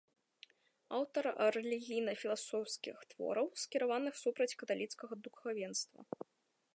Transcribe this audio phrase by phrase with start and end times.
[0.99, 1.25] Аўтар
[1.57, 5.99] рэлігійна-філасофскіх твораў, скіраваных супраць каталіцкага духавенства.